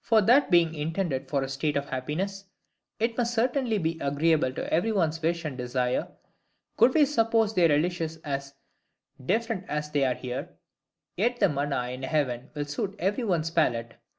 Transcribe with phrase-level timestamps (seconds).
[0.00, 2.46] For that being intended for a state of happiness,
[2.98, 6.08] it must certainly be agreeable to every one's wish and desire:
[6.78, 8.54] could we suppose their relishes as
[9.22, 10.56] different there as they are here,
[11.18, 13.96] yet the manna in heaven will suit every one's palate.